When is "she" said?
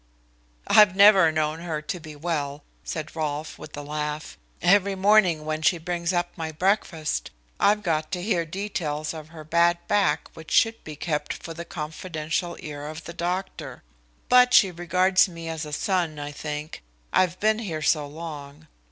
5.61-5.77, 14.55-14.71